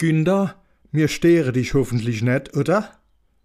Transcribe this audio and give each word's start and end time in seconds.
Günther, 0.00 0.54
mir 0.92 1.08
stehre 1.08 1.50
dich 1.50 1.74
hoffentlich 1.74 2.22
nicht, 2.22 2.56
oder? 2.56 3.00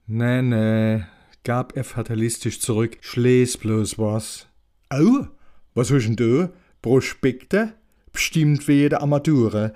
Nee, 0.05 0.43
nee, 0.43 1.03
gab 1.43 1.75
er 1.75 1.83
fatalistisch 1.83 2.59
zurück. 2.59 2.99
Schles 3.01 3.57
bloß 3.57 3.97
was. 3.97 4.47
Au, 4.89 5.25
was 5.73 5.91
hast 5.91 6.05
denn 6.05 6.15
du? 6.15 6.53
Prospekte? 6.83 7.73
Bestimmt 8.11 8.67
wie 8.67 8.73
jede 8.73 9.01
Armature. 9.01 9.73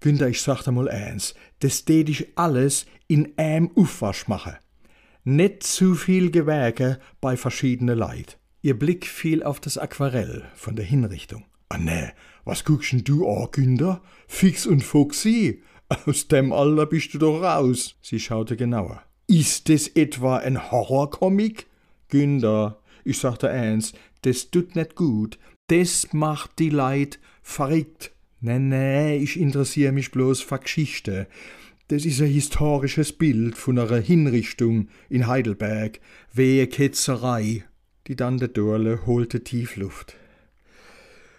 Günther, 0.00 0.28
ich 0.28 0.42
sag 0.42 0.62
dir 0.62 0.72
mal 0.72 0.90
eins, 0.90 1.34
das 1.60 1.86
tät 1.86 2.10
ich 2.10 2.36
alles 2.36 2.84
in 3.08 3.32
einem 3.38 3.70
Aufwasch 3.74 4.28
machen. 4.28 4.56
Nicht 5.24 5.62
zu 5.62 5.94
viel 5.94 6.30
Gewerke 6.30 7.00
bei 7.22 7.38
verschiedene 7.38 7.94
Leid. 7.94 8.38
Ihr 8.60 8.78
Blick 8.78 9.06
fiel 9.06 9.42
auf 9.42 9.58
das 9.58 9.78
Aquarell 9.78 10.44
von 10.54 10.76
der 10.76 10.84
Hinrichtung. 10.84 11.46
Ah 11.70 11.78
ne, 11.78 12.12
was 12.44 12.66
guckst 12.66 12.92
denn 12.92 13.04
du 13.04 13.26
an, 13.26 13.48
Günther? 13.52 14.02
Fix 14.28 14.66
und 14.66 14.84
Foxy? 14.84 15.62
Aus 16.06 16.28
dem 16.28 16.52
Alter 16.52 16.86
bist 16.86 17.14
du 17.14 17.18
doch 17.18 17.42
raus. 17.42 17.96
Sie 18.00 18.20
schaute 18.20 18.56
genauer. 18.56 19.02
Ist 19.26 19.68
das 19.68 19.88
etwa 19.88 20.38
ein 20.38 20.70
Horrorcomic? 20.70 21.66
Günther, 22.08 22.78
ich 23.04 23.18
sagte 23.18 23.50
eins, 23.50 23.92
das 24.22 24.50
tut 24.50 24.76
nicht 24.76 24.94
gut. 24.94 25.38
Das 25.66 26.12
macht 26.12 26.58
die 26.58 26.70
Leid 26.70 27.18
verrückt. 27.42 28.12
Nee, 28.40 28.58
nee, 28.58 29.16
ich 29.16 29.38
interessiere 29.38 29.92
mich 29.92 30.10
bloß 30.10 30.40
für 30.40 30.58
Geschichte. 30.58 31.26
Das 31.88 32.04
ist 32.04 32.20
ein 32.20 32.28
historisches 32.28 33.12
Bild 33.12 33.58
von 33.58 33.78
einer 33.78 33.98
Hinrichtung 33.98 34.88
in 35.08 35.26
Heidelberg, 35.26 36.00
wehe 36.32 36.66
Ketzerei. 36.68 37.64
Die 38.06 38.16
Tante 38.16 38.48
Dorle 38.48 39.06
holte 39.06 39.42
tief 39.42 39.76
Luft. 39.76 40.16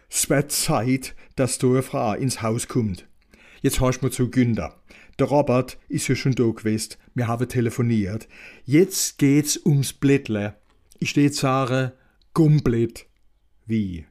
Es 0.10 0.30
wird 0.30 0.52
Zeit, 0.52 1.16
dass 1.38 1.58
du 1.58 1.72
eine 1.72 1.84
Frau 1.84 2.14
ins 2.14 2.42
Haus 2.42 2.68
kommt. 2.68 3.08
Jetzt 3.62 3.80
hörst 3.80 4.02
mir 4.02 4.10
zu, 4.10 4.30
Günther. 4.30 4.76
Der 5.20 5.28
Robert 5.28 5.78
ist 5.88 6.08
ja 6.08 6.16
schon 6.16 6.34
da 6.34 6.46
gewesen. 6.50 6.96
Wir 7.14 7.28
haben 7.28 7.48
telefoniert. 7.48 8.28
Jetzt 8.66 9.20
geht's 9.20 9.60
ums 9.64 9.94
Blättle. 9.94 10.56
Ich 11.00 11.12
steh 11.12 11.28
sagen, 11.28 11.92
komplett. 12.34 13.06
Wie? 13.68 14.06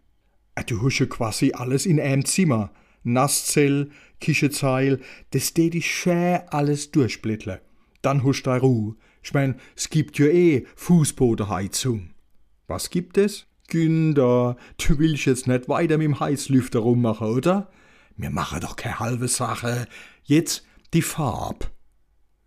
Ah, 0.55 0.63
Du 0.63 0.83
hast 0.83 1.01
ja 1.01 1.07
quasi 1.07 1.53
alles 1.53 1.85
in 1.85 2.01
einem 2.01 2.25
Zimmer. 2.25 2.71
Nasszell, 3.03 3.91
Kischezeil, 4.21 5.01
das 5.31 5.53
tät 5.55 5.75
ich 5.75 5.91
schön 5.91 6.41
alles 6.51 6.93
durchblättle. 6.93 7.61
Dann 8.03 8.25
hast 8.25 8.43
du 8.43 8.51
Ruhe. 8.51 8.95
Ich 9.23 9.35
mein, 9.35 9.57
es 9.75 9.91
gibt 9.91 10.19
ja 10.19 10.27
eh 10.27 10.65
Fußbodenheizung. 10.77 12.11
Was 12.69 12.91
gibt 12.91 13.19
es? 13.19 13.47
Günther, 13.69 14.57
du 14.79 14.99
willst 14.99 15.25
jetzt 15.25 15.49
nicht 15.49 15.69
weiter 15.69 15.99
mit 15.99 16.05
dem 16.05 16.21
Heißlüfter 16.21 16.81
rummachen, 16.81 17.27
oder? 17.27 17.71
Wir 18.21 18.31
machen 18.31 18.61
doch 18.61 18.77
keine 18.77 19.01
halbe 19.01 19.29
Sache. 19.29 19.87
Jetzt 20.25 20.67
die 20.93 21.03
Farb. 21.03 21.71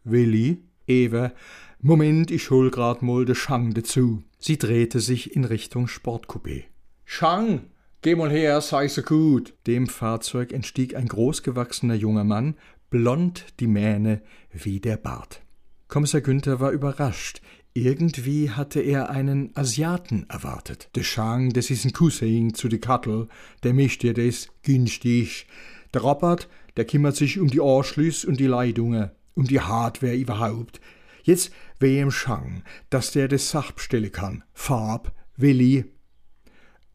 Willi, 0.03 0.63
Ewe, 0.87 1.33
Moment, 1.79 2.29
ich 2.29 2.49
hol 2.51 2.69
grad 2.69 3.01
mal 3.01 3.25
de 3.25 3.35
Schang 3.35 3.73
dazu. 3.73 4.23
Sie 4.37 4.57
drehte 4.57 4.99
sich 4.99 5.35
in 5.35 5.45
Richtung 5.45 5.87
Sportcoupé. 5.87 6.65
Schang, 7.05 7.61
geh 8.01 8.15
mal 8.15 8.29
her, 8.29 8.61
sei 8.61 8.87
so 8.87 9.01
gut. 9.01 9.53
Dem 9.65 9.87
Fahrzeug 9.87 10.53
entstieg 10.53 10.95
ein 10.95 11.07
großgewachsener 11.07 11.95
junger 11.95 12.23
Mann, 12.23 12.55
blond 12.89 13.45
die 13.59 13.67
Mähne 13.67 14.21
wie 14.51 14.79
der 14.79 14.97
Bart. 14.97 15.41
Kommissar 15.87 16.21
Günther 16.21 16.59
war 16.59 16.71
überrascht. 16.71 17.41
Irgendwie 17.75 18.51
hatte 18.51 18.81
er 18.81 19.09
einen 19.09 19.49
Asiaten 19.55 20.27
erwartet. 20.29 20.89
De 20.95 21.03
Schang, 21.03 21.49
das 21.53 21.71
ist 21.71 21.85
ein 21.85 21.93
Cousin 21.93 22.53
zu 22.53 22.67
de 22.67 22.77
Kattel, 22.77 23.27
der 23.63 23.73
mischt 23.73 24.03
das 24.03 24.47
günstig. 24.61 25.47
Der 25.91 26.01
Robert, 26.01 26.47
der 26.77 26.85
kümmert 26.85 27.15
sich 27.15 27.39
um 27.39 27.47
die 27.47 27.61
Anschlüsse 27.61 28.27
und 28.27 28.39
die 28.39 28.45
Leitungen, 28.45 29.09
um 29.33 29.45
die 29.45 29.59
Hardware 29.59 30.15
überhaupt. 30.15 30.81
Jetzt 31.23 31.51
weh 31.79 31.99
im 31.99 32.11
Schang, 32.11 32.63
dass 32.91 33.11
der 33.11 33.27
das 33.27 33.49
Sach 33.49 33.71
bestellen 33.71 34.11
kann. 34.11 34.43
Farb, 34.53 35.11
Willi. 35.35 35.85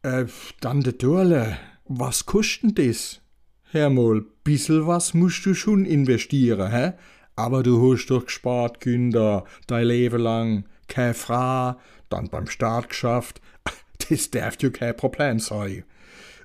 Äh, 0.01 0.25
dann 0.61 0.81
de 0.81 0.93
Dorle. 0.93 1.57
Was 1.85 2.25
kostet 2.25 2.79
das? 2.79 3.21
Hermol, 3.71 4.25
bissel 4.43 4.87
was 4.87 5.13
musst 5.13 5.45
du 5.45 5.53
schon 5.53 5.85
investieren, 5.85 6.71
hä? 6.71 6.93
Aber 7.39 7.63
du 7.63 7.93
hast 7.93 8.07
doch 8.07 8.25
gespart, 8.25 8.81
Günther, 8.81 9.45
dein 9.65 9.87
Leben 9.87 10.21
lang. 10.21 10.65
Keine 10.89 11.13
Frau, 11.13 11.79
dann 12.09 12.27
beim 12.29 12.47
Staat 12.47 12.89
geschafft. 12.89 13.41
Das 14.09 14.31
darf 14.31 14.55
ja 14.61 14.69
kein 14.69 14.95
Problem 14.95 15.39
sein. 15.39 15.83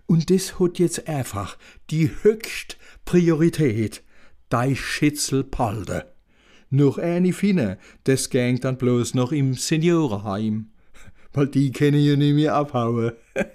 Und 0.07 0.29
das 0.31 0.61
hat 0.61 0.79
jetzt 0.79 1.09
einfach 1.09 1.57
die 1.91 2.11
höchste 2.23 2.77
Priorität. 3.05 4.03
Dei 4.51 4.75
Schitzel 4.75 5.43
Palde. 5.45 6.13
Noch 6.71 6.99
eine 6.99 7.33
Finne, 7.33 7.79
das 8.05 8.31
gang 8.31 8.61
dann 8.61 8.77
bloß 8.77 9.15
noch 9.15 9.33
im 9.33 9.55
Seniorenheim. 9.55 10.71
Weil 11.33 11.49
die 11.49 11.73
können 11.73 12.05
ja 12.05 12.17
nicht 12.17 12.35
mehr 12.35 12.55
abhauen. 12.55 13.13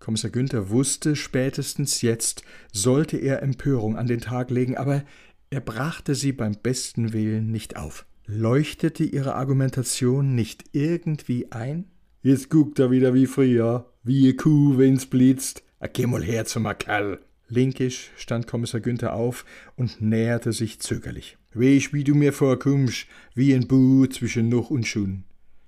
Kommissar 0.00 0.30
Günther 0.30 0.68
wusste, 0.68 1.16
spätestens 1.16 2.02
jetzt 2.02 2.42
sollte 2.72 3.16
er 3.18 3.42
Empörung 3.42 3.96
an 3.96 4.06
den 4.06 4.20
Tag 4.20 4.50
legen, 4.50 4.76
aber 4.76 5.04
er 5.52 5.60
brachte 5.60 6.14
sie 6.14 6.32
beim 6.32 6.54
besten 6.54 7.12
Willen 7.12 7.50
nicht 7.50 7.76
auf. 7.76 8.06
Leuchtete 8.24 9.04
ihre 9.04 9.34
Argumentation 9.34 10.34
nicht 10.34 10.64
irgendwie 10.72 11.52
ein? 11.52 11.90
Jetzt 12.22 12.48
guckt 12.48 12.78
er 12.78 12.90
wieder 12.90 13.12
wie 13.12 13.26
früher, 13.26 13.92
wie 14.02 14.28
eine 14.28 14.36
Kuh, 14.36 14.78
wenn's 14.78 15.04
blitzt. 15.04 15.62
Ah, 15.78 15.88
Geh 15.92 16.06
mal 16.06 16.22
her 16.24 16.46
zum 16.46 16.66
Kerl. 16.78 17.20
Linkisch 17.48 18.12
stand 18.16 18.46
Kommissar 18.46 18.80
Günther 18.80 19.12
auf 19.12 19.44
und 19.76 20.00
näherte 20.00 20.54
sich 20.54 20.80
zögerlich. 20.80 21.36
Weich, 21.52 21.92
wie 21.92 22.04
du 22.04 22.14
mir 22.14 22.32
vorkommst, 22.32 23.06
wie 23.34 23.52
ein 23.52 23.68
Bu 23.68 24.06
zwischen 24.06 24.48
noch 24.48 24.70
und 24.70 24.86
schon. 24.86 25.24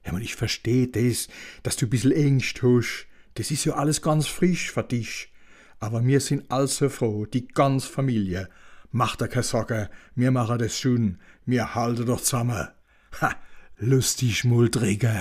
Ja, 0.07 0.13
man, 0.13 0.23
ich 0.23 0.35
versteh 0.35 0.91
das, 0.91 1.29
dass 1.63 1.77
du 1.77 1.87
bissel 1.87 2.13
Ängst 2.13 2.63
hast. 2.63 3.07
Das 3.35 3.51
ist 3.51 3.67
ja 3.67 3.75
alles 3.75 4.01
ganz 4.01 4.29
frisch 4.29 4.73
für 4.73 4.83
dich. 4.83 5.31
Aber 5.79 6.07
wir 6.07 6.21
sind 6.21 6.51
also 6.51 6.89
froh, 6.89 7.27
die 7.27 7.47
ganz 7.49 7.85
Familie. 7.85 8.49
Mach 8.97 9.17
dir 9.17 9.27
keine 9.27 9.43
Sorge, 9.43 9.91
wir 10.15 10.31
machen 10.31 10.59
das 10.61 10.79
schon. 10.79 11.19
Wir 11.47 11.75
halten 11.75 12.07
doch 12.07 12.21
zusammen. 12.21 12.69
Ha, 13.21 13.35
lustig, 13.79 14.45
Muldrige. 14.45 15.15